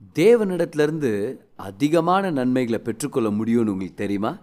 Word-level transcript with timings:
தேவனிடத்திலிருந்து 0.00 1.38
அதிகமான 1.56 2.30
நன்மைகளை 2.30 2.78
பெற்றுக்கொள்ள 2.78 3.28
முடியும்னு 3.30 3.72
உங்களுக்கு 3.74 3.94
தெரியுமா? 3.94 4.38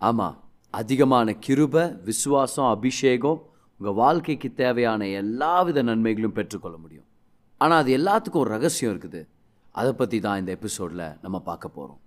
ஆமாம் 0.00 0.44
அதிகமான 0.70 1.34
கிருப 1.46 2.02
விசுவாசம் 2.02 2.64
அபிஷேகம் 2.64 3.50
உங்கள் 3.80 3.94
வாழ்க்கைக்கு 3.94 4.54
தேவையான 4.54 5.06
எல்லாவித 5.06 5.82
நன்மைகளும் 5.82 6.32
பெற்றுக்கொள்ள 6.32 6.76
முடியும். 6.76 7.06
ஆனால் 7.56 7.78
அது 7.78 7.96
எல்லாத்துக்கும் 7.98 8.44
ஒரு 8.44 8.50
ரகசியம் 8.50 8.92
இருக்குது. 8.94 9.26
அதை 9.72 9.92
பற்றி 9.92 10.20
தான் 10.20 10.38
இந்த 10.38 10.52
எபிசோடில் 10.52 11.16
நம்ம 11.22 11.38
பார்க்க 11.40 11.68
போகிறோம் 11.68 12.00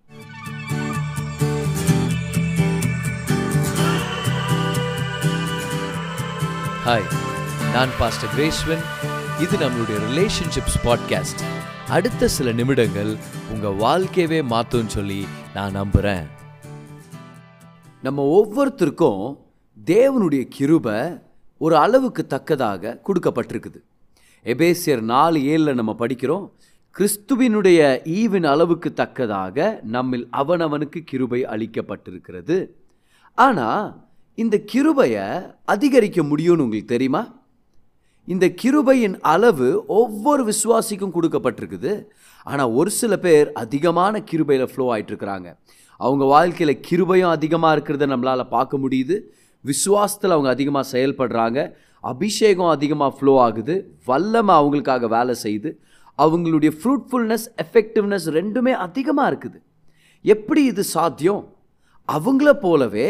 ஹாய் 6.85 7.07
நான் 7.73 7.91
பாஸ்டர் 7.99 8.31
கிரேஸ்வன் 8.35 8.83
இது 9.39 9.57
நம்மளுடைய 9.57 9.97
ரிலேஷன்ஷிப்ஸ் 10.07 10.79
பாட்காஸ்ட் 10.83 11.43
அடுத்த 11.89 12.27
சில 12.27 12.51
நிமிடங்கள் 12.51 13.17
உங்கள் 13.51 13.75
வாழ்க்கையவே 13.75 14.43
மாற்றும்னு 14.49 14.85
சொல்லி 14.85 15.25
நான் 15.53 15.71
நம்புகிறேன் 15.71 16.27
நம்ம 18.01 18.23
ஒவ்வொருத்தருக்கும் 18.23 19.37
தேவனுடைய 19.85 20.43
கிருபை 20.49 21.19
ஒரு 21.57 21.77
அளவுக்கு 21.77 22.27
தக்கதாக 22.27 23.01
கொடுக்கப்பட்டிருக்குது. 23.07 23.79
எபேசியர் 24.43 25.01
நாலு 25.01 25.39
ஏழில் 25.39 25.73
நம்ம 25.73 25.95
படிக்கிறோம் 25.99 26.49
கிறிஸ்துவினுடைய 26.97 28.01
ஈவின் 28.05 28.45
அளவுக்கு 28.45 28.93
தக்கதாக 28.93 29.79
நம்மில் 29.83 30.27
அவனவனுக்கு 30.31 30.99
கிருபை 31.05 31.45
அளிக்கப்பட்டிருக்கிறது. 31.45 32.69
ஆனால் 33.33 34.05
இந்த 34.35 34.57
கிருபையை 34.57 35.41
அதிகரிக்க 35.65 36.21
முடியும்னு 36.21 36.65
உங்களுக்கு 36.65 36.85
தெரியுமா? 36.85 37.40
இந்த 38.27 38.45
கிருபையின் 38.61 39.15
அளவு 39.33 39.69
ஒவ்வொரு 39.99 40.43
விசுவாசிக்கும் 40.51 41.13
கொடுக்கப்பட்டிருக்குது. 41.15 41.93
ஆனால் 42.45 42.73
ஒரு 42.79 42.91
சில 42.99 43.13
பேர் 43.17 43.47
அதிகமான 43.63 44.23
கிருபையில் 44.29 44.71
ஃப்ளோ 44.71 44.85
ஆயிட்டு 44.93 45.11
இருக்கிறாங்க 45.13 45.49
அவங்க 45.99 46.23
வாழ்க்கையில் 46.25 46.81
கிருபையும் 46.87 47.33
அதிகமாக 47.37 47.73
இருக்கிறத 47.75 48.05
நம்மளால் 48.13 48.51
பார்க்க 48.55 48.83
முடியுது. 48.83 49.15
விசுவாசத்தில் 49.65 50.35
அவங்க 50.35 50.49
அதிகமாக 50.55 50.85
செயல்படுறாங்க. 50.93 51.59
அபிஷேகம் 52.03 52.71
அதிகமாக 52.75 53.11
ஃப்ளோ 53.17 53.33
ஆகுது. 53.47 53.75
வல்லமை 54.09 54.53
அவங்களுக்காக 54.59 55.07
வேலை 55.17 55.35
செய்யுது. 55.43 55.71
அவங்களுடைய 56.19 56.71
ஃப்ரூட்ஃபுல்னஸ் 56.77 57.45
எஃபெக்டிவ்னஸ் 57.63 58.27
ரெண்டுமே 58.37 58.73
அதிகமாக 58.87 59.29
இருக்குது. 59.31 59.59
எப்படி 60.25 60.63
இது 60.71 60.83
சாத்தியம்? 60.95 61.43
அவங்கள 62.09 62.49
போலவே 62.65 63.09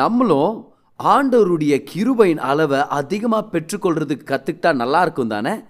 நம்மளும் 0.00 0.54
ஆண்டவருடைய 1.02 1.74
கிருபையின் 1.94 2.36
அளவை 2.36 2.86
அதிகமாக 2.88 3.58
பெற்றுக்கொள்றதுக்கு 3.58 4.22
கற்றுக்கிட்டா 4.24 4.74
நல்லா 4.74 5.02
இருக்கும் 5.02 5.28
தானே? 5.28 5.60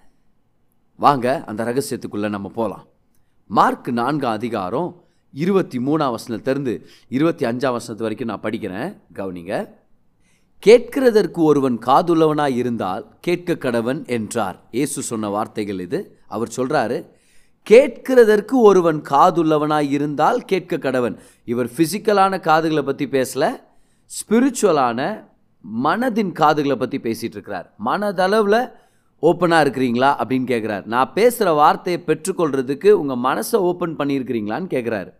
வாங்க 0.97 1.45
அந்த 1.47 1.65
ரகசியத்துக்குள்ளே 1.65 2.29
நம்ம 2.29 2.49
போகலாம் 2.49 2.87
மார்க் 3.47 3.91
நான்காம் 3.91 4.33
அதிகாரம் 4.33 5.05
இருபத்தி 5.33 5.79
மூணாம் 5.79 6.15
வசனத்திலேருந்து 6.15 6.85
இருபத்தி 7.09 7.45
அஞ்சாம் 7.47 7.77
வசனத்து 7.77 8.03
வரைக்கும் 8.03 8.29
நான் 8.29 8.41
படிக்கிறேன். 8.41 8.97
கவனிங்க. 9.15 9.69
கேட்கிறதற்கு 10.67 11.43
ஒருவன் 11.43 11.79
காதுள்ளவனாய் 11.79 12.57
இருந்தால் 12.57 13.07
கேட்க 13.21 13.71
கடவன் 13.71 14.07
என்றார். 14.07 14.61
இயேசு 14.71 15.03
சொன்ன 15.03 15.29
வார்த்தைகள் 15.29 15.81
இது. 15.81 16.19
அவர் 16.27 16.53
சொல்கிறாரு 16.57 17.07
கேட்கிறதற்கு 17.71 18.53
ஒருவன் 18.53 19.03
காதுள்ளவனாய் 19.03 19.91
இருந்தால் 19.91 20.45
கேட்க 20.45 20.77
கடவன் 20.77 21.19
இவர் 21.45 21.71
ஃபிசிக்கலான 21.77 22.41
காதுகளை 22.41 22.83
பற்றி 22.83 23.07
பேசலை 23.07 23.67
ஸ்பிரிச்சுவலான 24.11 25.01
மனதின் 25.85 26.33
காதுகளை 26.33 26.77
பற்றி 26.77 26.99
பேசிகிட்டு 26.99 27.37
இருக்கிறார் 27.39 27.75
மனதளவில் 27.85 28.61
ஓப்பனாக 29.23 29.65
இருக்கிறீங்களா 29.65 30.11
அப்படின்னு 30.21 30.49
கேட்குறாரு 30.53 30.85
நான் 30.85 31.13
பேசுகிற 31.13 31.53
வார்த்தையை 31.53 32.03
பெற்றுக்கொள்கிறதுக்கு 32.07 32.91
உங்கள் 32.91 33.25
மனசை 33.29 33.57
ஓப்பன் 33.71 33.97
பண்ணியிருக்கிறீங்களான்னு 33.97 34.69
கேட்குறாரு 34.75 35.11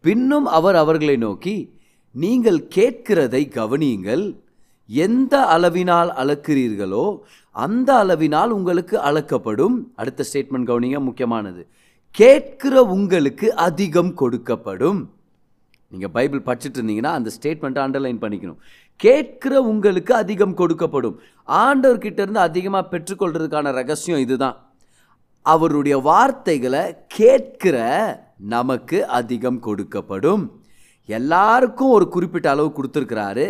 பின்னும் 0.00 0.46
அவர் 0.46 0.74
அவர்களை 0.74 1.16
நோக்கி 1.16 1.56
நீங்கள் 2.14 2.66
கேட்கிறதை 2.74 3.42
கவனியுங்கள். 3.58 4.24
எந்த 4.88 5.34
அளவினால் 5.54 6.10
அளக்கிறீர்களோ 6.22 7.18
அந்த 7.56 8.04
அளவினால் 8.04 8.46
உங்களுக்கு 8.46 8.96
அளக்கப்படும். 8.98 9.76
அடுத்த 9.94 10.24
ஸ்டேட்மெண்ட் 10.32 10.68
கவனிங்க 10.70 11.00
முக்கியமானது. 11.00 11.62
கேட்கிற 12.10 12.82
உங்களுக்கு 12.84 13.54
அதிகம் 13.54 14.12
கொடுக்கப்படும். 14.20 15.00
நீங்கள் 15.92 16.12
பைபிள் 16.16 16.46
படிச்சுட்டு 16.48 16.78
இருந்தீங்கன்னா 16.80 17.12
அந்த 17.18 17.30
ஸ்டேட்மெண்ட்டை 17.36 17.82
அண்டர்லைன் 17.86 18.22
பண்ணிக்கணும். 18.24 18.60
கேட்கிற 19.04 19.54
உங்களுக்கு 19.72 20.12
அதிகம் 20.22 20.58
கொடுக்கப்படும். 20.60 21.16
ஆண்டவர்கிட்ட 21.48 22.20
இருந்து 22.24 22.42
அதிகமாக 22.48 22.90
பெற்றுக்கொள்றதுக்கான 22.92 23.72
ரகசியம் 23.80 24.24
இதுதான். 24.26 24.56
அவருடைய 25.52 25.94
வார்த்தைகளை 26.10 26.82
கேட்கிற 27.18 27.76
நமக்கு 28.56 28.98
அதிகம் 29.20 29.62
கொடுக்கப்படும். 29.68 30.44
எல்லாருக்கும் 31.18 31.94
ஒரு 31.96 32.06
குறிப்பிட்ட 32.14 32.48
அளவு 32.50 32.68
கொடுத்துருக்கிறாரு. 32.76 33.46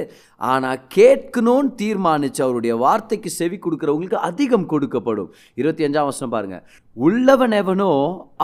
ஆனால் 0.53 0.81
கேட்கணும்னு 0.95 1.71
தீர்மானிச்சு 1.83 2.41
அவருடைய 2.47 2.75
வார்த்தைக்கு 2.85 3.31
செவி 3.41 3.59
கொடுக்குறவங்களுக்கு 3.65 4.27
அதிகம் 4.31 4.67
கொடுக்கப்படும். 4.73 5.29
இருபத்தி 5.61 5.87
அஞ்சாம் 5.89 6.09
வருஷம் 6.11 6.33
பாருங்கள் 6.35 6.65
உள்ளவன் 7.07 7.57
எவனோ 7.63 7.91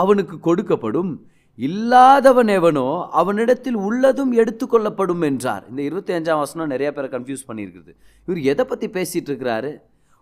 அவனுக்கு 0.03 0.37
கொடுக்கப்படும். 0.49 1.13
இல்லாதவன் 1.59 2.49
எவனோ 2.49 3.09
அவனிடத்தில் 3.11 3.75
உள்ளதும் 3.75 4.33
எடுத்துக்கொள்ளப்படும் 4.33 5.23
என்றார். 5.25 5.65
இந்த 5.71 5.83
இருபத்தி 5.83 6.13
அஞ்சாம் 6.13 6.39
வசனம் 6.39 6.67
நிறைய 6.67 6.93
பேரை 6.93 7.09
கன்ஃபியூஸ் 7.11 7.49
பண்ணியிருக்குது. 7.49 7.93
இவர் 8.27 8.41
எதை 8.43 8.65
பற்றி 8.65 8.87
பேசிகிட்டு 8.89 9.31
இருக்கிறாரு 9.31 9.73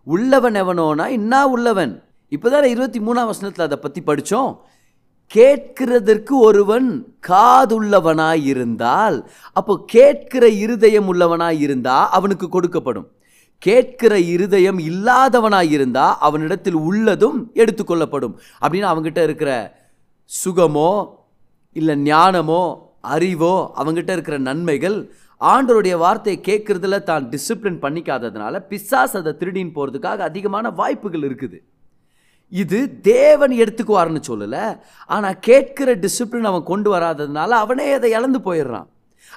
உள்ளவன் 0.02 0.54
எவனோனா 0.54 1.06
இன்னா 1.06 1.46
உள்ளவன்? 1.46 1.92
இப்போதான் 2.30 2.72
இருபத்தி 2.74 3.00
மூணாம் 3.00 3.30
வசனத்தில் 3.32 3.66
அதை 3.66 3.78
பற்றி 3.80 4.00
படித்தோம் 4.00 4.52
கேட்கிறதற்கு 5.34 6.34
ஒருவன் 6.38 6.88
காதுள்ளவனாய் 7.28 8.44
இருந்தால் 8.44 9.30
அப்போ 9.52 9.82
கேட்கிற 9.86 10.48
இருதயம் 10.48 11.14
உள்ளவனாய் 11.14 11.60
இருந்தா 11.60 12.08
அவனுக்கு 12.08 12.48
கொடுக்கப்படும். 12.48 13.08
கேட்கிற 13.58 14.18
இருதயம் 14.18 14.78
இல்லாதவனாய் 14.78 15.70
இருந்தா 15.70 16.18
அவனிடத்தில் 16.18 16.74
உள்ளதும் 16.74 17.38
எடுத்துக்கொள்ளப்படும். 17.54 18.34
அப்படின்னு 18.60 18.90
அவங்ககிட்ட 18.92 19.22
இருக்கிற 19.22 19.52
சுகமோ 20.30 20.90
இல்லை 21.80 21.94
ஞானமோ 22.10 22.62
அறிவோ 23.14 23.54
அவங்ககிட்ட 23.80 24.12
இருக்கிற 24.16 24.36
நன்மைகள் 24.48 24.98
ஆண்டோருடைய 25.40 25.94
வார்த்தையை 26.02 26.38
கேட்குறதுல 26.48 26.98
தான் 27.08 27.24
டிசிப்ளின் 27.32 27.80
பண்ணிக்காததுனால 27.84 28.60
பிசாஸ் 28.70 29.16
அதை 29.20 29.32
திருடின்னு 29.40 29.76
போகிறதுக்காக 29.78 30.20
அதிகமான 30.30 30.70
வாய்ப்புகள் 30.80 31.26
இருக்குது. 31.28 31.58
இது 32.62 32.78
தேவன் 33.12 33.54
எடுத்துக்குவார்னு 33.62 34.20
சொல்லலை 34.30 34.64
ஆனால் 35.14 35.38
கேட்கிற 35.48 35.88
டிசிப்ளின் 36.04 36.50
அவன் 36.50 36.68
கொண்டு 36.72 36.88
வராததுனால 36.94 37.50
அவனே 37.64 37.86
அதை 37.98 38.10
இழந்து 38.18 38.40
போயிடுறான். 38.48 38.88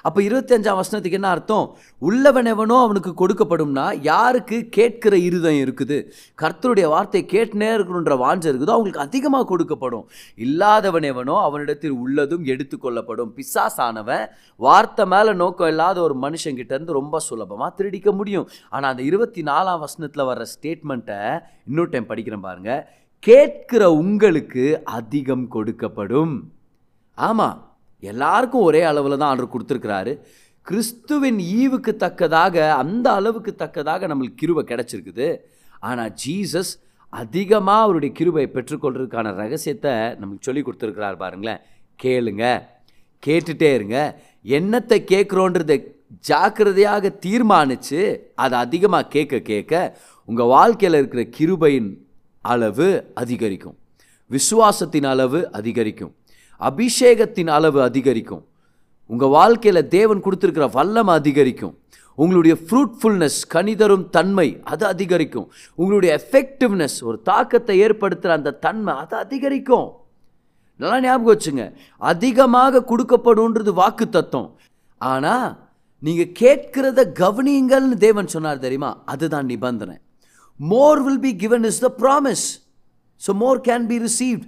அப்போ 0.06 0.20
இருபத்தஞ்சாம் 0.26 0.78
வசனத்துக்கு 0.80 1.18
என்ன 1.20 1.30
அர்த்தம்? 1.34 1.66
உள்ளவன் 2.08 2.50
எவனோ 2.52 2.76
அவனுக்கு 2.86 3.12
கொடுக்கப்படும்னா 3.22 3.86
யாருக்கு 4.10 4.58
கேட்கிற 4.76 5.14
இருதயம் 5.28 5.62
இருக்குது? 5.66 5.98
கர்த்தருடைய 6.42 6.86
வார்த்தை 6.94 7.22
கேட்டுனே 7.34 7.70
இருக்கணுன்ற 7.76 8.16
வாஞ்சை 8.24 8.48
இருக்குதோ. 8.52 8.76
அவங்களுக்கு 8.76 9.04
அதிகமாக 9.06 9.46
கொடுக்கப்படும். 9.52 10.04
இல்லாதவன் 10.46 11.08
எவனோ 11.12 11.36
அவனிடத்தில் 11.48 11.96
உள்ளதும் 12.04 12.44
எடுத்துக்கொள்ளப்படும் 12.54 13.32
பிசாசானவன் 13.38 14.26
வார்த்தை 14.60 15.06
மேலே 15.14 15.32
நோக்கம் 15.42 15.72
இல்லாத 15.74 16.00
ஒரு 16.06 16.16
மனுஷங்கிட்ட 16.26 16.72
இருந்து 16.76 16.98
ரொம்ப 17.00 17.18
சுலபமாக 17.28 17.70
திருடிக்க 17.78 18.10
முடியும். 18.12 18.48
ஆனால் 18.68 18.90
அந்த 18.92 19.02
இருபத்தி 19.10 19.42
நாலாம் 19.50 19.82
வசனத்தில் 19.86 20.28
வர்ற 20.30 20.46
ஸ்டேட்மெண்ட்டை 20.54 21.20
இன்னொரு 21.68 21.90
டைம் 21.90 22.10
படிக்கிறேன் 22.12 22.46
பாருங்க. 22.48 22.72
கேட்கிற 23.22 23.82
உங்களுக்கு 24.02 24.64
அதிகம் 24.98 25.48
கொடுக்கப்படும். 25.54 26.34
ஆமாம் 27.18 27.58
எல்லாருக்கும் 28.00 28.66
ஒரே 28.68 28.82
அளவில் 28.90 29.20
தான் 29.20 29.30
ஆர்டர் 29.32 29.54
கொடுத்துருக்கிறாரு. 29.54 30.12
கிறிஸ்துவின் 30.66 31.40
ஈவுக்கு 31.60 31.92
தக்கதாக 32.04 32.56
அந்த 32.82 33.06
அளவுக்கு 33.18 33.54
தக்கதாக 33.62 34.08
நம்மளுக்கு 34.12 34.40
கிருபை 34.42 34.62
கிடச்சிருக்குது. 34.70 35.28
ஆனால் 35.88 36.12
ஜீசஸ் 36.22 36.72
அதிகமாக 37.12 37.84
அவருடைய 37.84 38.10
கிருபை 38.18 38.44
பெற்றுக்கொள்றதுக்கான 38.56 39.32
ரகசியத்தை 39.42 39.92
நமக்கு 40.20 40.46
சொல்லி 40.48 40.62
கொடுத்துருக்கிறார் 40.62 41.22
பாருங்களேன். 41.22 41.62
கேளுங்க 41.98 42.44
கேட்டுட்டே 43.22 43.70
இருங்க. 43.78 43.98
என்னத்தை 44.44 44.98
கேட்குறோன்றதை 45.12 45.78
ஜாக்கிரதையாக 46.28 47.10
தீர்மானித்து 47.24 48.00
அதை 48.44 48.56
அதிகமாக 48.66 49.10
கேட்க 49.14 49.40
கேட்க 49.50 49.74
உங்கள் 50.28 50.52
வாழ்க்கையில் 50.54 50.98
இருக்கிற 51.00 51.22
கிருபையின் 51.38 51.90
அளவு 52.44 52.88
அதிகரிக்கும். 53.22 53.76
விசுவாசத்தின் 54.30 55.08
அளவு 55.12 55.38
அதிகரிக்கும். 55.58 56.12
அபிஷேகத்தின் 56.68 57.50
அளவு 57.56 57.78
அதிகரிக்கும். 57.88 58.42
உங்கள் 59.10 59.32
வாழ்க்கையில் 59.38 59.88
தேவன் 59.96 60.24
கொடுத்துருக்கிற 60.24 60.66
வல்லம் 60.78 61.12
அதிகரிக்கும். 61.18 61.74
உங்களுடைய 62.18 62.54
ஃப்ரூட்ஃபுல்னஸ் 62.64 63.38
கனிதரும் 63.54 64.04
தன்மை 64.16 64.48
அது 64.72 64.84
அதிகரிக்கும். 64.92 65.46
உங்களுடைய 65.80 66.10
எஃபெக்டிவ்னஸ் 66.20 66.98
ஒரு 67.08 67.18
தாக்கத்தை 67.30 67.76
ஏற்படுத்துகிற 67.86 68.36
அந்த 68.38 68.56
தன்மை 68.66 68.94
அது 69.02 69.14
அதிகரிக்கும். 69.24 69.88
நல்லா 70.80 70.98
ஞாபகம் 71.06 71.32
வச்சுங்க. 71.32 71.64
அதிகமாக 72.12 72.84
கொடுக்கப்படும்ன்றது 72.90 73.72
வாக்கு 73.80 74.06
தத்துவம் 74.16 74.50
ஆனால் 75.00 75.50
நீங்கள் 76.02 76.32
கேட்கிறத 76.42 77.00
கவனியுங்கள்னு 77.22 77.96
தேவன் 78.06 78.32
சொன்னார் 78.34 78.64
தெரியுமா? 78.66 78.90
அதுதான் 79.12 79.50
நிபந்தனை. 79.52 79.96
More 80.60 81.00
will 81.06 81.22
be 81.26 81.32
given 81.42 81.66
is 81.70 81.82
the 81.86 81.88
promise 82.02 82.46
so 83.20 83.32
more 83.42 83.60
can 83.68 83.86
be 83.92 83.98
received 84.08 84.46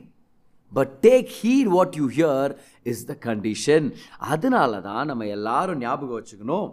but 0.77 0.93
take 1.07 1.29
heed 1.41 1.71
what 1.77 1.97
you 2.01 2.07
hear 2.19 2.53
is 2.93 3.05
the 3.11 3.17
condition 3.27 3.87
அதனால 4.35 4.81
தான் 4.89 5.05
நம்ம 5.11 5.27
எல்லாரும் 5.37 5.83
ஞாபகம் 5.85 6.19
வச்சுக்கணும். 6.19 6.71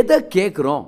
எதை 0.00 0.18
கேட்குறோம்? 0.36 0.84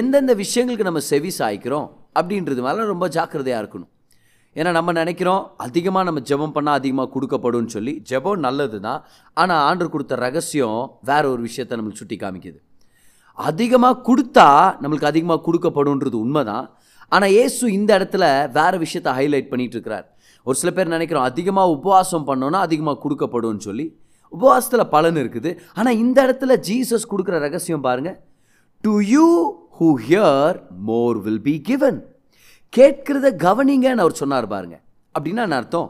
எந்தெந்த 0.00 0.32
விஷயங்களுக்கு 0.44 0.88
நம்ம 0.88 1.02
செவி 1.12 1.30
சாய்க்கிறோம்? 1.40 1.88
அப்படின்றது 2.18 2.60
மேலே 2.66 2.90
ரொம்ப 2.92 3.06
ஜாக்கிரதையாக 3.16 3.62
இருக்கணும். 3.62 3.90
ஏன்னா 4.56 4.70
நம்ம 4.76 4.90
நினைக்கிறோம் 4.98 5.42
அதிகமாக 5.64 6.04
நம்ம 6.06 6.20
ஜெபம் 6.30 6.54
பண்ணால் 6.54 6.78
அதிகமாக 6.80 7.10
கொடுக்கப்படும் 7.14 7.68
சொல்லி. 7.74 7.92
ஜெபம் 8.10 8.44
நல்லது 8.46 8.78
தான் 8.86 9.00
ஆனால் 9.40 9.62
ஆண்டு 9.66 9.86
கொடுத்த 9.94 10.16
ரகசியம் 10.24 10.80
வேற 11.10 11.22
ஒரு 11.34 11.42
விஷயத்தை 11.48 11.74
நம்மளுக்கு 11.78 12.02
சுட்டி 12.02 12.16
காமிக்குது. 12.22 12.58
அதிகமாக 13.38 14.00
கொடுத்தா 14.08 14.48
நம்மளுக்கு 14.82 15.10
அதிகமாக 15.12 15.42
கொடுக்கப்படும்ன்றது 15.46 16.16
உண்மைதான். 16.24 16.66
ஆனால் 17.12 17.34
இயேசு 17.36 17.64
இந்த 17.78 17.90
இடத்துல 17.98 18.24
வேறு 18.58 18.78
விஷயத்தை 18.84 19.12
ஹைலைட் 19.18 19.50
பண்ணிகிட்டு 19.52 19.76
இருக்கிறார். 19.78 20.06
ஒரு 20.48 20.56
சில 20.60 20.70
பேர் 20.76 20.94
நினைக்கிறோம் 20.96 21.26
அதிகமாக 21.30 21.74
உபவாசம் 21.76 22.26
பண்ணோன்னா 22.28 22.60
அதிகமாக 22.66 23.00
கொடுக்கப்படும்னு 23.04 23.66
சொல்லி. 23.68 23.86
உபவாசத்தில் 24.36 24.90
பலன் 24.94 25.18
இருக்குது. 25.22 25.50
ஆனால் 25.78 25.98
இந்த 26.04 26.18
இடத்துல 26.26 26.54
ஜீசஸ் 26.68 27.10
கொடுக்குற 27.12 27.36
ரகசியம் 27.46 27.84
பாருங்கள் 27.88 28.16
to 28.84 28.94
you 29.14 29.26
who 29.78 29.88
hear 30.06 30.56
more 30.90 31.18
will 31.26 31.44
be 31.48 31.56
given 31.68 32.00
கேட்கிறத 32.72 33.26
கவனிங்கன்னு 33.46 34.04
அவர் 34.04 34.20
சொன்னார் 34.22 34.48
பாருங்க. 34.54 34.76
அப்படின்னா 35.14 35.44
என்ன 35.46 35.60
அர்த்தம்? 35.60 35.88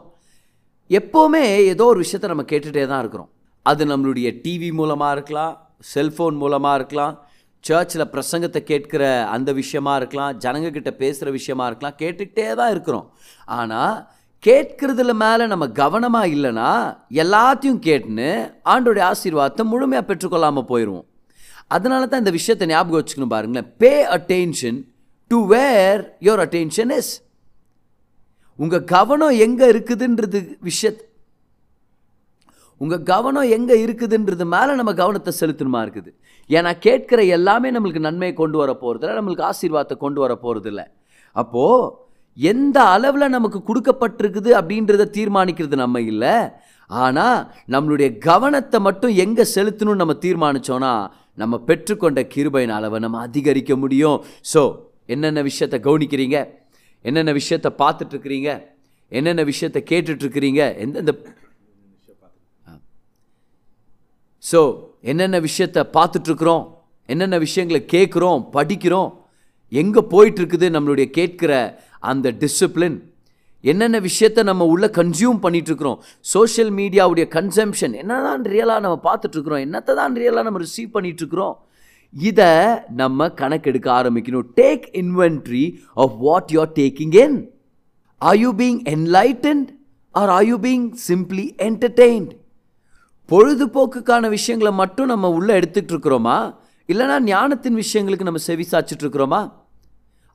எப்போவுமே 0.89 1.41
ஏதோ 1.71 1.85
ஒரு 1.93 1.99
விஷயத்த 2.03 2.33
நம்ம 2.33 2.45
கேட்டுகிட்டே 2.51 2.85
தான் 2.91 3.01
இருக்கிறோம். 3.03 3.31
அது 3.65 3.83
நம்மளுடைய 3.91 4.27
டிவி 4.43 4.69
மூலமாக 4.79 5.15
இருக்கலாம் 5.17 5.55
செல்ஃபோன் 5.93 6.37
மூலமாக 6.43 6.77
இருக்கலாம் 6.79 7.15
சர்ச்சில் 7.63 8.11
பிரசங்கத்தை 8.13 8.61
கேட்கிற 8.69 9.03
அந்த 9.35 9.49
விஷயமா 9.59 9.93
இருக்கலாம் 9.99 10.37
ஜனங்கக்கிட்ட 10.43 10.91
பேசுகிற 11.01 11.29
விஷயமா 11.37 11.65
இருக்கலாம் 11.69 11.97
கேட்டுக்கிட்டே 12.01 12.47
தான் 12.59 12.71
இருக்கிறோம். 12.75 13.07
ஆனால் 13.59 13.95
கேட்கறதுல 14.43 15.13
மேலே 15.13 15.47
நம்ம 15.47 15.67
கவனமாக 15.67 16.27
இல்லைன்னா 16.27 16.69
எல்லாத்தையும் 17.11 17.81
கேட்டுன்னு 17.87 18.29
ஆண்டோடைய 18.65 19.03
ஆசீர்வாதத்தை 19.11 19.63
முழுமையாக 19.63 20.05
பெற்றுக்கொள்ளாமல் 20.07 20.69
போயிடுவோம் 20.69 21.07
அதனால 21.67 22.07
தான் 22.07 22.19
இந்த 22.19 22.31
விஷயத்தை 22.31 22.67
ஞாபகம் 22.67 22.99
வச்சுக்கணும் 22.99 23.33
பாருங்களேன். 23.33 23.73
Pay 23.77 23.91
attention 24.03 24.79
to 25.31 25.45
where 25.45 26.15
your 26.19 26.41
attention 26.45 26.91
is 26.97 27.11
உங்கள் 28.59 28.83
கவனம் 28.83 29.35
எங்கே 29.45 29.65
இருக்குதுன்றது 29.65 30.39
விஷயத் 30.63 31.03
உங்கள் 32.81 33.03
கவனம் 33.03 33.49
எங்கே 33.57 33.85
இருக்குதுன்றது 33.85 34.45
மேலே 34.45 34.75
நம்ம 34.75 34.93
கவனத்தை 34.93 35.33
செலுத்தணுமா 35.39 35.79
இருக்குது? 35.85 36.11
ஏன்னா 36.49 36.71
கேட்குற 36.85 37.27
எல்லாமே 37.27 37.71
நம்மளுக்கு 37.71 37.99
நன்மையை 37.99 38.33
கொண்டு 38.33 38.57
வர 38.57 38.71
போகிறதில்ல 38.81 39.17
நம்மளுக்கு 39.19 39.49
ஆசீர்வாதத்தை 39.51 39.97
கொண்டு 39.97 40.21
வர 40.21 40.33
போகிறதில்ல 40.43 40.83
அப்போது 41.35 42.08
எந்த 42.51 42.77
அளவில் 42.95 43.33
நமக்கு 43.35 43.59
கொடுக்கப்பட்டிருக்குது 43.69 44.51
அப்படின்றத 44.59 45.07
தீர்மானிக்கிறது 45.17 45.75
நம்ம 45.83 46.01
இல்லை. 46.11 46.35
ஆனால் 46.89 47.39
நம்மளுடைய 47.73 48.09
கவனத்தை 48.27 48.77
மட்டும் 48.87 49.13
எங்கே 49.23 49.45
செலுத்தணும்னு 49.55 50.01
நம்ம 50.01 50.15
தீர்மானிச்சோன்னா 50.25 50.93
நம்ம 51.41 51.57
பெற்றுக்கொண்ட 51.67 52.21
கிருபையின் 52.33 52.75
அளவை 52.77 52.99
நம்ம 53.05 53.19
அதிகரிக்க 53.27 53.75
முடியும். 53.83 54.17
ஸோ 54.53 54.61
என்னென்ன 55.13 55.41
விஷயத்தை 55.49 55.77
கவனிக்கிறீங்க? 55.87 56.37
என்னென்ன 57.05 57.31
விஷயத்தை 57.41 57.71
பார்த்துட்ருக்கிறீங்க? 57.81 58.49
என்னென்ன 59.17 59.43
விஷயத்தை 59.51 59.81
கேட்டுட்ருக்கிறீங்க? 59.91 60.61
எந்தெந்த 60.85 61.13
ஸோ 64.43 64.59
என்னென்ன 65.11 65.37
விஷயத்தை 65.45 65.81
பார்த்துட்ருக்குறோம்? 65.95 66.63
என்னென்ன 67.13 67.37
விஷயங்களை 67.45 67.81
கேட்குறோம்? 67.93 68.41
படிக்கிறோம்? 68.55 69.09
எங்கே 69.81 70.01
போயிட்டுருக்குது 70.13 70.67
நம்மளுடைய 70.75 71.07
கேட்குற 71.17 71.53
அந்த 71.99 72.31
டிசிப்ளின் 72.31 73.01
என்னென்ன 73.61 73.99
விஷயத்தை 73.99 74.43
நம்ம 74.43 74.65
உள்ளே 74.65 74.87
கன்சியூம் 74.87 75.39
பண்ணிகிட்ருக்குறோம் 75.43 75.99
சோஷியல் 76.19 76.71
மீடியாவுடைய 76.71 77.27
கன்சம்ஷன் 77.27 77.93
என்ன 77.93 78.21
தான் 78.21 78.43
ரியலாக 78.43 78.79
நம்ம 78.79 78.99
பார்த்துட்ருக்குறோம் 79.03 79.63
என்னத்தை 79.65 79.95
தான் 79.95 80.15
ரியலாக 80.15 80.43
நம்ம 80.43 80.59
ரிசீவ் 80.59 80.89
பண்ணிகிட்ருக்குறோம் 80.93 81.57
இதை 82.11 82.77
நம்ம 82.89 83.27
கணக்கெடுக்க 83.27 83.91
ஆரம்பிக்கணும். 83.91 84.45
Take 84.55 84.89
inventory 84.93 85.79
of 85.93 86.17
what 86.17 86.51
you 86.51 86.59
are 86.59 86.71
taking 86.75 87.15
in 87.15 87.49
are 88.17 88.37
you 88.37 88.53
being 88.53 88.81
enlightened 88.83 89.69
or 90.11 90.29
are 90.29 90.43
you 90.43 90.59
being 90.59 90.93
simply 91.07 91.55
entertained 91.57 92.31
பொழுதுபோக்குக்கான 93.27 94.29
விஷயங்களை 94.29 94.71
மட்டும் 94.73 95.07
நம்ம 95.07 95.29
உள்ளே 95.29 95.59
எடுத்துக்கிட்டு 95.59 95.93
இருக்கிறோமா 95.93 96.53
இல்லைனா 96.87 97.19
ஞானத்தின் 97.19 97.75
விஷயங்களுக்கு 97.75 98.23
நம்ம 98.23 98.39
செவி 98.39 98.65
சாச்சிட்டு 98.71 99.03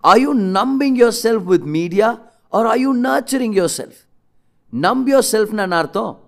இருக்கிறோமா 0.05 0.12
are 0.12 0.21
you 0.21 0.35
numbing 0.35 0.97
yourself 1.23 1.43
with 1.43 1.62
media 1.62 2.21
or 2.49 2.67
are 2.67 2.79
you 2.79 2.97
nurturing 2.97 3.56
yourself 3.77 4.01
numb 4.73 5.11
your 5.15 5.27
செல்ஃப்னு 5.33 5.71
அர்த்தம்? 5.71 6.19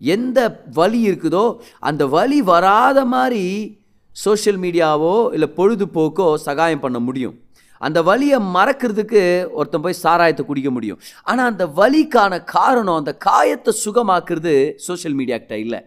எந்த 0.00 0.64
வலி 0.74 1.10
இருக்குதோ 1.10 1.56
அந்த 1.78 2.06
வலி 2.06 2.42
வராத 2.42 3.04
மாதிரி 3.04 3.76
சோஷியல் 4.12 4.58
மீடியாவோ 4.58 5.32
இல்லை 5.32 5.48
பொழுதுபோக்கோ 5.56 6.34
சகாயம் 6.34 6.80
பண்ண 6.80 6.98
முடியும். 6.98 7.40
அந்த 7.78 8.02
வலியை 8.02 8.38
மறக்கிறதுக்கு 8.38 9.50
ஒருத்தன் 9.50 9.80
போய் 9.80 10.02
சாராயத்தை 10.02 10.46
குடிக்க 10.46 10.70
முடியும். 10.70 10.98
ஆனால் 11.22 11.46
அந்த 11.50 11.66
வலிக்கான 11.66 12.44
காரணம் 12.44 12.96
அந்த 12.96 13.16
காயத்தை 13.16 13.74
சுகமாக்குறது 13.84 14.72
சோஷியல் 14.76 15.14
மீடியா 15.14 15.36
கிட்ட 15.36 15.58
இல்லை. 15.58 15.80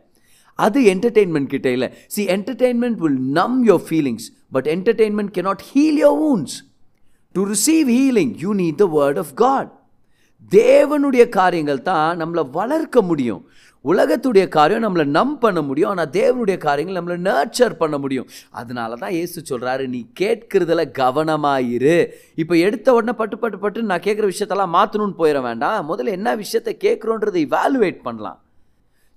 அது 0.55 0.81
என்டர்டெயின்மெண்ட் 0.81 1.45
கிட்ட 1.45 1.69
இல்லை. 1.69 1.93
See 2.07 2.25
entertainment 2.25 2.95
will 2.95 3.19
numb 3.19 3.67
your 3.67 3.83
feelings 3.89 4.27
but 4.51 4.67
entertainment 4.67 5.33
cannot 5.37 5.63
heal 5.73 5.99
your 6.05 6.19
wounds. 6.23 6.70
To 7.35 7.41
receive 7.53 7.89
healing 7.97 8.33
you 8.43 8.51
need 8.61 8.79
the 8.83 8.87
word 8.97 9.19
of 9.23 9.33
God 9.43 9.69
தேவனுடைய 10.51 11.23
காரியங்கள் 11.39 11.85
தான் 11.89 12.17
நம்மளை 12.21 12.43
வளர்க்க 12.57 13.01
முடியும். 13.09 13.41
உலகத்துடைய 13.85 14.45
காரியம் 14.55 14.83
நம்மளை 14.85 15.05
நம் 15.17 15.37
பண்ண 15.43 15.59
முடியும். 15.67 15.91
ஆனால் 15.91 16.09
தேவனுடைய 16.17 16.57
காரியங்கள் 16.65 16.97
நம்மளை 16.99 17.17
நர்ச்சர் 17.27 17.77
பண்ண 17.81 17.95
முடியும். 18.03 18.27
அதனால 18.59 18.97
தான் 19.03 19.15
ஏசு 19.21 19.37
சொல்கிறாரு 19.51 19.83
நீ 19.93 20.01
கேட்கறதுல 20.21 20.83
கவனமாயிரு. 20.99 21.95
இப்போ 22.43 22.55
எடுத்த 22.67 22.93
உடனே 22.97 23.15
பட்டு 23.21 23.37
பட்டு 23.43 23.59
பட்டு 23.63 23.87
நான் 23.91 24.05
கேட்குற 24.07 24.27
விஷயத்தெல்லாம் 24.33 24.75
மாற்றணும்னு 24.77 25.19
போயிட 25.21 25.41
வேண்டாம். 25.47 25.79
முதல்ல 25.91 26.17
என்ன 26.19 26.35
விஷயத்தை 26.43 26.75
கேட்குறோன்றதை 26.85 27.41
இவாலுவேட் 27.49 27.99
பண்ணலாம். 28.07 28.39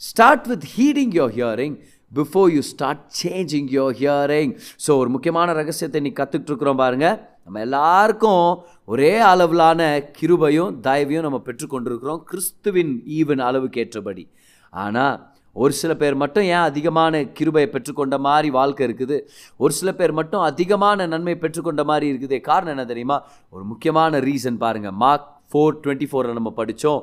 Start 0.02 0.48
with 0.52 0.66
heeding 0.76 1.14
your 1.20 1.34
hearing 1.40 1.76
before 2.12 2.48
you 2.56 2.62
start 2.72 3.04
changing 3.22 3.70
your 3.76 3.94
hearing 4.00 4.52
so 4.86 4.90
ஒரு 5.02 5.10
முக்கியமான 5.14 5.52
ரகசியத்தை 5.62 6.00
நீ 6.06 6.12
கற்றுக்கிட்டு 6.18 6.52
இருக்கிறோம் 6.52 6.82
பாருங்கள் 6.82 7.16
நம்ம 7.46 7.60
எல்லாருக்கும் 7.66 8.46
ஒரே 8.92 9.12
அளவிலான 9.32 9.80
கிருபையும் 10.18 10.74
தயவையும் 10.86 11.26
நம்ம 11.26 11.40
பெற்றுக்கொண்டிருக்கிறோம் 11.48 12.20
கிறிஸ்துவின் 12.30 12.92
ஈவன் 13.18 13.42
அளவுக்கு 13.48 13.80
ஏற்றபடி 13.84 14.24
ஆனால் 14.72 15.16
ஒரு 15.56 15.72
சில 15.80 15.92
பேர் 15.98 16.16
மட்டும் 16.22 16.46
ஏன் 16.52 16.64
அதிகமான 16.68 17.20
கிருபையை 17.38 17.68
பெற்றுக்கொண்ட 17.74 18.16
மாதிரி 18.26 18.48
வாழ்க்கை 18.56 18.82
இருக்குது? 18.86 19.16
ஒரு 19.62 19.72
சில 19.78 19.90
பேர் 19.98 20.14
மட்டும் 20.18 20.42
அதிகமான 20.48 21.06
நன்மை 21.12 21.34
பெற்றுக்கொண்ட 21.42 21.82
மாதிரி 21.90 22.06
இருக்குது. 22.12 22.36
காரணம் 22.48 22.74
என்ன 22.74 22.86
தெரியுமா? 22.92 23.18
ஒரு 23.54 23.64
முக்கியமான 23.70 24.20
ரீசன் 24.28 24.58
பாருங்கள் 24.64 24.96
மார்க் 25.04 25.28
ஃபோர் 25.52 25.78
டுவெண்ட்டி 25.84 26.08
ஃபோரில் 26.10 26.38
நம்ம 26.40 26.52
படித்தோம் 26.60 27.00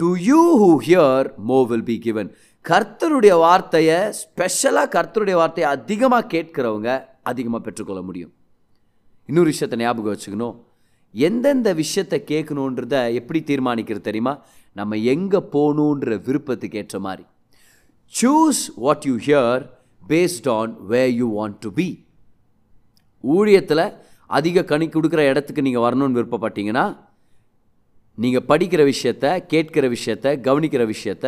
to 0.00 0.08
you 0.28 0.40
who 0.62 0.70
hear 0.88 1.28
more 1.50 1.60
will 1.72 1.86
be 1.92 1.98
given 2.06 2.30
கர்த்தருடைய 2.64 3.34
வார்த்தையை 3.44 4.00
ஸ்பெஷலாக 4.22 4.92
கர்த்தருடைய 4.96 5.36
வார்த்தையை 5.42 5.68
அதிகமாக 5.76 6.28
கேட்கிறவங்க 6.34 6.90
அதிகமாக 7.32 7.62
பெற்றுக்கொள்ள 7.66 8.02
முடியும். 8.02 8.32
இன்னொரு 9.28 9.48
விஷயத்தை 9.52 9.78
ஞாபகம் 9.78 10.12
வச்சுக்கணும். 10.14 10.56
எந்தெந்த 11.14 11.68
விஷயத்தை 11.74 12.18
கேட்கணுன்றத 12.30 12.94
எப்படி 13.14 13.40
தீர்மானிக்கிறது 13.40 14.02
தெரியுமா? 14.08 14.34
நம்ம 14.76 14.96
எங்கே 15.14 15.40
போகணுன்ற 15.54 16.16
விருப்பத்துக்கு 16.26 16.78
ஏற்ற 16.78 16.98
மாதிரி. 16.98 17.24
Choose 18.14 18.62
what 18.76 19.06
you 19.08 19.14
hear 19.26 19.62
based 20.08 20.48
on 20.58 20.72
way 20.92 21.02
you 21.20 21.28
want 21.38 21.58
to 21.58 21.70
be 21.72 21.88
ஊழியத்தில் 23.24 23.84
அதிக 24.30 24.62
கணி 24.62 24.86
கொடுக்குற 24.88 25.20
இடத்துக்கு 25.30 25.62
நீங்கள் 25.62 25.84
வரணும்னு 25.86 26.18
விருப்பப்பட்டீங்கன்னா 26.18 26.84
நீங்கள் 28.18 28.46
படிக்கிற 28.48 28.82
விஷயத்த 28.92 29.26
கேட்கிற 29.46 29.84
விஷயத்த 29.88 30.32
கவனிக்கிற 30.46 30.82
விஷயத்த 30.86 31.26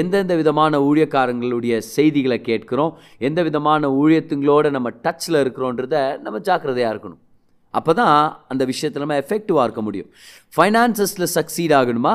எந்தெந்த 0.00 0.34
விதமான 0.40 0.80
ஊழியக்காரங்களுடைய 0.88 1.74
செய்திகளை 1.94 2.38
கேட்குறோம் 2.48 2.92
எந்த 3.28 3.40
விதமான 3.48 3.90
ஊழியத்துங்களோட 4.00 4.66
நம்ம 4.76 4.90
டச்சில் 5.04 5.38
இருக்கிறோன்றத 5.42 5.94
நம்ம 6.24 6.40
ஜாக்கிரதையாக 6.48 6.92
இருக்கணும். 6.94 7.20
அப்போ 7.74 7.92
தான் 8.00 8.16
அந்த 8.52 8.62
விஷயத்தில் 8.72 9.04
நம்ம 9.04 9.18
எஃபெக்டிவாக 9.24 9.66
இருக்க 9.66 9.82
முடியும். 9.86 10.10
ஃபைனான்சஸில் 10.54 11.32
சக்சீட் 11.36 11.74
ஆகணுமா? 11.80 12.14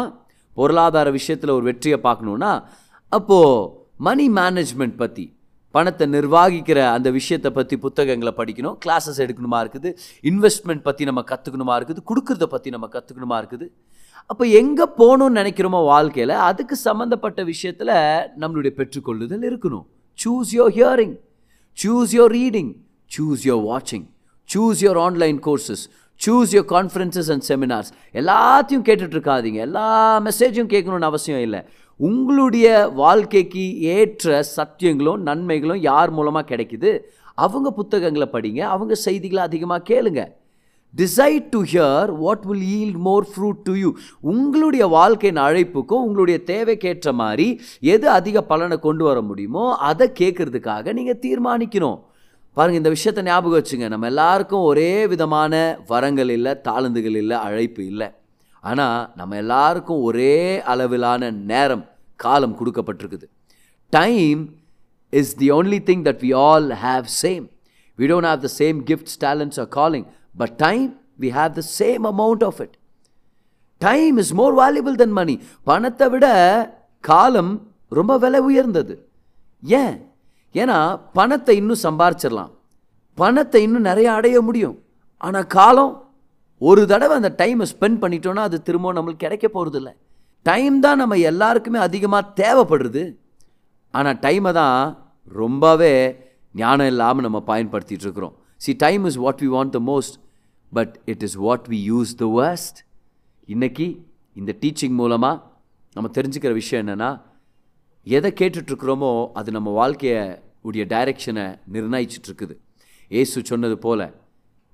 பொருளாதார 0.58 1.08
விஷயத்தில் 1.18 1.58
ஒரு 1.58 1.66
வெற்றியை 1.70 1.98
பார்க்கணுன்னா 2.06 2.52
அப்போது 3.12 3.50
மணி 4.08 4.26
மேனேஜ்மெண்ட் 4.38 4.96
பற்றி 5.02 5.26
பணத்தை 5.76 6.06
நிர்வாகிக்கிற 6.16 6.80
அந்த 6.98 7.10
விஷயத்தை 7.18 7.50
பற்றி 7.58 7.76
புத்தகங்களை 7.84 8.32
படிக்கணும் 8.40 8.76
கிளாஸஸ் 8.84 9.20
எடுக்கணுமா 9.26 9.60
இருக்குது 9.64 9.90
இன்வெஸ்ட்மெண்ட் 10.30 10.84
பற்றி 10.88 11.04
நம்ம 11.10 11.22
கற்றுக்கணுமா 11.32 11.74
இருக்குது 11.80 12.02
கொடுக்குறத 12.10 12.46
பற்றி 12.54 12.70
நம்ம 12.76 12.88
கற்றுக்கணுமா 12.96 13.38
இருக்குது? 13.42 13.66
அப்போ 14.32 14.46
எங்கே 14.60 14.86
போகணும்னு 15.00 15.40
நினைக்கிறோமோ 15.40 15.80
வாழ்க்கையில் 15.90 16.34
அதுக்கு 16.48 16.76
சம்மந்தப்பட்ட 16.76 17.44
விஷயத்தில் 17.50 17.92
நம்மளுடைய 18.42 18.72
பெற்றுக்கொள்ளுதல் 18.80 19.46
இருக்கணும். 19.50 19.86
Choose 20.20 20.52
your 20.58 20.74
hearing 20.78 21.14
choose 21.78 22.14
your 22.18 22.34
reading 22.40 22.72
choose 23.16 23.44
your 23.50 23.64
வாட்சிங் 23.70 24.06
choose 24.54 24.82
your 24.86 25.00
online 25.06 25.40
courses 25.48 25.84
choose 26.26 26.54
your 26.56 26.68
conferences 26.74 27.30
and 27.34 27.46
seminars 27.50 27.92
எல்லாத்தையும் 28.20 28.86
கேட்டுட்ருக்காதீங்க. 28.88 29.60
எல்லா 29.68 29.88
மெசேஜும் 30.28 30.72
கேட்கணும்னு 30.74 31.10
அவசியம் 31.12 31.44
இல்லை. 31.48 31.62
உங்களுடைய 32.00 32.68
வாழ்க்கைக்கு 33.04 33.66
ஏற்ற 33.96 34.44
சத்தியங்களும் 34.58 35.24
நன்மைகளும் 35.30 35.82
யார் 35.92 36.12
மூலமாக 36.18 36.50
கிடைக்குது? 36.52 36.92
அவங்க 37.46 37.72
புத்தகங்களை 37.80 38.28
படிங்க. 38.36 38.62
அவங்க 38.76 38.94
செய்திகளை 39.06 39.44
அதிகமாக 39.50 39.88
கேளுங்கள் 39.92 40.32
decide 41.00 41.48
to 41.54 41.60
hear 41.72 42.10
what 42.24 42.44
will 42.50 42.66
yield 42.78 42.98
more 43.08 43.26
fruit 43.32 43.62
to 43.70 43.74
you 43.82 43.90
உங்களுடைய 44.34 44.84
வாழ்க்கையின் 44.98 45.42
அழைப்புக்கும் 45.48 46.04
உங்களுடைய 46.08 46.38
தேவைக்கேற்ற 46.52 47.12
மாதிரி 47.22 47.48
எது 47.96 48.08
அதிக 48.18 48.44
பலனை 48.52 48.78
கொண்டு 48.86 49.04
வர 49.10 49.22
முடியுமோ 49.30 49.66
அதை 49.90 50.08
கேட்கறதுக்காக 50.22 50.94
நீங்கள் 51.00 51.22
தீர்மானிக்கணும். 51.26 52.00
பாருங்கள் 52.58 52.82
இந்த 52.82 52.92
விஷயத்தை 52.96 53.24
ஞாபகம் 53.30 53.60
வச்சுங்க. 53.60 53.88
நம்ம 53.94 54.08
எல்லாருக்கும் 54.14 54.68
ஒரே 54.70 54.92
விதமான 55.12 55.54
வரங்கள் 55.92 56.32
இல்லை 56.38 56.54
தாளந்துகள் 56.68 57.18
இல்லை 57.22 57.38
அழைப்பு 57.48 57.82
இல்லை. 57.92 58.08
ஆனால் 58.64 59.02
நம்ம 59.20 59.36
எல்லாருக்கும் 59.44 60.02
ஒரே 60.08 60.38
அளவிலான 60.72 61.30
நேரம் 61.52 61.84
காலம் 62.24 62.56
கொடுக்கப்பட்டிருக்குது. 62.60 63.28
Time 63.94 64.42
is 65.14 65.34
the 65.42 65.50
only 65.58 65.80
thing 65.90 66.04
that 66.08 66.24
we 66.26 66.32
all 66.48 66.68
have 66.86 67.06
same 67.24 67.46
we 68.00 68.08
don't 68.14 68.30
have 68.32 68.42
the 68.48 68.52
same 68.62 68.80
gifts 68.90 69.20
talents 69.26 69.60
or 69.64 69.70
calling 69.78 70.08
but 70.40 70.52
time 70.66 70.90
we 71.22 71.30
have 71.38 71.52
the 71.60 71.66
same 71.80 72.04
amount 72.14 72.42
of 72.50 72.58
it. 72.66 72.74
Time 73.82 74.16
is 74.24 74.34
more 74.40 74.54
valuable 74.62 75.00
than 75.02 75.16
money 75.20 75.36
பணத்தை 75.70 76.06
விட 76.14 76.28
காலம் 77.04 77.54
ரொம்ப 77.98 78.14
விலை 78.24 78.40
உயர்ந்தது. 78.50 78.94
ஏன்? 79.64 79.96
ஏன்னா 80.56 80.78
பணத்தை 81.18 81.56
இன்னும் 81.62 81.84
சம்பாரிச்சிடலாம். 81.86 82.52
பணத்தை 83.18 83.62
இன்னும் 83.68 83.88
நிறைய 83.90 84.08
அடைய 84.18 84.38
முடியும். 84.48 84.78
ஆனால் 85.26 85.48
காலம் 85.58 85.94
ஒரு 86.62 86.82
தடவை 86.92 87.16
அந்த 87.20 87.32
டைமை 87.42 87.66
ஸ்பெண்ட் 87.74 88.02
பண்ணிட்டோன்னா 88.04 88.44
அது 88.50 88.58
திரும்ப 88.68 88.94
நம்மளுக்கு 88.98 89.26
கிடைக்க 89.26 89.48
இல்லை 89.82 89.94
டைம் 90.46 90.76
தான் 90.86 91.02
நம்ம 91.02 91.16
எல்லாருக்குமே 91.32 91.80
அதிகமாக 91.88 92.32
தேவைப்படுறது. 92.42 93.04
ஆனால் 93.94 94.20
டைமை 94.26 94.52
தான் 94.62 94.80
ரொம்பவே 95.42 95.94
ஞானம் 96.62 96.90
இல்லாமல் 96.92 97.26
நம்ம 97.28 97.40
பயன்படுத்திகிட்டு 97.52 98.06
இருக்கிறோம். 98.08 98.36
See 98.64 98.72
time 98.86 99.04
is 99.10 99.20
what 99.24 99.42
we 99.44 99.50
want 99.56 99.76
the 99.78 99.80
most 99.92 100.16
but 100.74 101.00
it 101.06 101.24
is 101.24 101.36
what 101.36 101.68
we 101.68 101.80
use 101.92 102.12
the 102.16 102.26
worst 102.40 102.80
இன்றைக்கி 103.48 103.88
இந்த 104.34 104.56
டீச்சிங் 104.62 104.90
மூலமாக 104.90 105.42
நம்ம 105.94 106.10
தெரிஞ்சுக்கிற 106.14 106.54
விஷயம் 106.54 106.88
என்னென்னா 106.88 107.22
எதை 108.04 108.32
கேட்டுட்ருக்குறோமோ 108.32 109.32
அது 109.34 109.52
நம்ம 109.52 109.70
வாழ்க்கையுடைய 109.72 110.84
டைரக்ஷனை 110.94 111.46
நிர்ணயிச்சிட்ருக்குது. 111.74 112.56
ஏசு 113.08 113.42
சொன்னது 113.44 113.78
போல் 113.78 114.14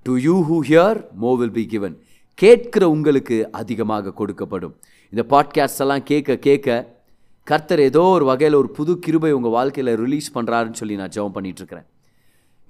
to 0.03 0.15
you 0.17 0.35
who 0.49 0.57
hear 0.69 0.99
more 1.19 1.37
will 1.37 1.51
be 1.51 1.65
given 1.65 1.95
கேட்கிற 2.33 2.89
உங்களுக்கு 2.89 3.51
அதிகமாக 3.51 4.13
கொடுக்கப்படும். 4.19 4.73
இந்த 5.13 5.23
பாட்காஸ்ட் 5.29 5.79
எல்லாம் 5.79 6.03
கேட்க 6.03 6.37
கேட்க 6.37 6.97
கர்த்தர் 7.43 7.79
ஏதோ 7.79 8.01
ஒரு 8.01 8.25
வகையில் 8.25 8.55
ஒரு 8.55 8.69
புது 8.69 8.99
கிருபை 8.99 9.31
உங்கள் 9.31 9.51
வாழ்க்கையில் 9.51 9.95
ரிலீஸ் 9.95 10.35
பண்ணுறாருன்னு 10.35 10.73
சொல்லி 10.73 10.95
நான் 10.95 11.09
ஜெபம் 11.09 11.35
பண்ணிகிட்ருக்கிறேன் 11.35 11.87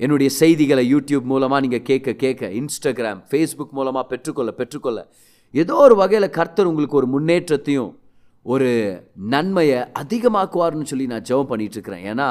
என்னுடைய 0.04 0.30
செய்திகளை 0.40 0.84
யூடியூப் 0.94 1.26
மூலமாக 1.32 1.62
நீங்கள் 1.66 1.86
கேட்க 1.90 2.16
கேட்க 2.24 2.50
இன்ஸ்டாகிராம் 2.62 3.20
ஃபேஸ்புக் 3.30 3.76
மூலமாக 3.80 4.06
பெற்றுக்கொள்ள 4.12 4.52
பெற்றுக்கொள்ள 4.52 5.02
ஏதோ 5.54 5.76
ஒரு 5.88 5.96
வகையில் 5.96 6.36
கர்த்தர் 6.38 6.70
உங்களுக்கு 6.72 7.00
ஒரு 7.02 7.08
முன்னேற்றத்தையும் 7.16 7.92
ஒரு 8.46 8.70
நன்மையை 9.34 9.80
அதிகமாக்குவார்னு 10.02 10.90
சொல்லி 10.92 11.06
நான் 11.12 11.28
ஜெபம் 11.30 11.52
பண்ணிகிட்ருக்கிறேன் 11.52 12.06
ஏன்னா 12.12 12.28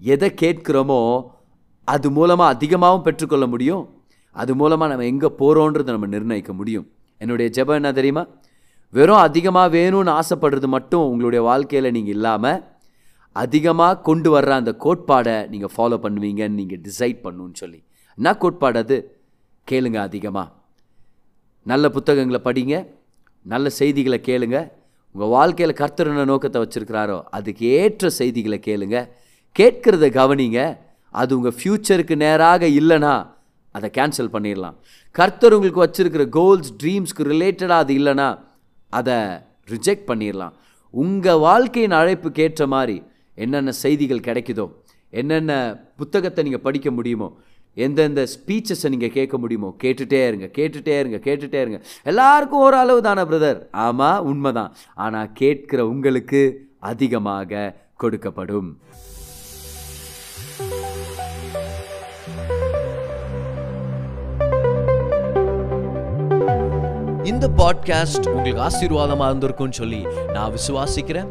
எதை 0.00 0.28
கேட்குறோமோ 0.42 1.00
அது 1.88 2.08
மூலமாக 2.10 2.54
அதிகமாகவும் 2.54 3.06
பெற்றுக்கொள்ள 3.06 3.46
முடியும். 3.46 3.82
அது 4.36 4.52
மூலமாக 4.60 4.90
நம்ம 4.92 5.06
எங்கே 5.12 5.28
போகிறோன்றதை 5.40 5.90
நம்ம 5.96 6.08
நிர்ணயிக்க 6.14 6.52
முடியும். 6.52 6.86
என்னுடைய 7.20 7.48
ஜெபம் 7.56 7.78
என்ன 7.80 7.90
தெரியுமா? 7.92 8.22
வெறும் 8.94 9.24
அதிகமாக 9.28 9.68
வேணும்னு 9.76 10.12
ஆசைப்படுறது 10.20 10.68
மட்டும் 10.76 11.04
உங்களுடைய 11.10 11.42
வாழ்க்கையில் 11.50 11.94
நீங்கள் 11.96 12.14
இல்லாமல் 12.14 12.58
அதிகமாக 13.42 14.00
கொண்டு 14.08 14.28
வர்ற 14.34 14.50
அந்த 14.60 14.72
கோட்பாடை 14.84 15.36
நீங்கள் 15.52 15.72
ஃபாலோ 15.74 15.96
பண்ணுவீங்கன்னு 16.04 16.58
நீங்கள் 16.60 16.82
டிசைட் 16.86 17.18
பண்ணுன்னு 17.24 17.56
சொல்லி. 17.62 17.80
என்ன 18.18 18.36
கோட்பாடு 18.42 18.78
அது? 18.84 18.96
கேளுங்க 19.70 19.98
அதிகமாக 20.08 20.48
நல்ல 21.66 21.84
புத்தகங்களை 21.96 22.40
படிங்க. 22.48 22.74
நல்ல 23.52 23.66
செய்திகளை 23.80 24.18
கேளுங்க. 24.28 24.58
உங்கள் 25.14 25.32
வாழ்க்கையில் 25.36 25.78
கர்த்தர் 25.80 26.10
என்ன 26.12 26.24
நோக்கத்தை 26.30 26.60
வச்சுருக்கிறாரோ 26.62 27.18
அதுக்கு 27.36 27.64
ஏற்ற 27.80 28.10
செய்திகளை 28.20 28.58
கேளுங்க. 28.68 28.98
கேட்கிறத 29.56 30.06
கவனிங்க. 30.20 30.60
அது 31.20 31.30
உங்கள் 31.38 31.56
ஃப்யூச்சருக்கு 31.58 32.14
நேராக 32.24 32.66
இல்லைனா 32.80 33.14
அதை 33.74 33.88
கேன்சல் 33.98 34.34
பண்ணிடலாம். 34.34 34.76
கர்த்தர் 35.18 35.54
உங்களுக்கு 35.56 35.84
வச்சுருக்கிற 35.84 36.24
கோல்ஸ் 36.38 36.70
ட்ரீம்ஸ்க்கு 36.80 37.24
ரிலேட்டடாக 37.32 37.84
அது 37.84 37.92
இல்லைனா 38.00 38.28
அதை 38.92 39.16
ரிஜெக்ட் 39.72 40.06
பண்ணிடலாம். 40.10 40.54
உங்கள் 40.94 41.42
வாழ்க்கையின் 41.48 41.98
அழைப்புக்கு 42.00 42.44
ஏற்ற 42.46 42.64
மாதிரி 42.74 42.96
என்னென்ன 43.34 43.74
செய்திகள் 43.82 44.26
கிடைக்குதோ 44.28 44.66
என்னென்ன 45.20 45.52
புத்தகத்தை 45.96 46.44
நீங்கள் 46.44 46.64
படிக்க 46.66 46.90
முடியுமோ 46.90 47.28
எந்தெந்த 47.76 48.22
ஸ்பீச்சஸை 48.32 48.88
நீங்கள் 48.94 49.14
கேட்க 49.16 49.36
முடியுமோ 49.42 49.68
கேட்டுட்டே 49.82 50.20
இருங்க 50.28 50.46
கேட்டுகிட்டே 50.58 50.94
இருங்க 51.02 51.18
கேட்டுகிட்டே 51.24 51.60
இருங்க. 51.62 51.78
எல்லாருக்கும் 52.10 52.64
ஓரளவு 52.66 53.00
தானே 53.06 53.22
பிரதர் 53.30 53.60
ஆமாம் 53.86 54.26
உண்மைதான். 54.30 54.74
ஆனால் 55.04 55.32
கேட்கிற 55.40 55.80
உங்களுக்கு 55.94 56.42
அதிகமாக 56.90 57.72
கொடுக்கப்படும். 58.02 58.70
இந்த 67.32 67.46
பாட்காஸ்ட் 67.60 68.30
உங்களுக்கு 68.34 68.64
ஆசீர்வாதமாக 68.68 69.30
இருந்திருக்கும்னு 69.30 69.80
சொல்லி 69.82 70.00
நான் 70.34 70.54
விசுவாசிக்கிறேன். 70.58 71.30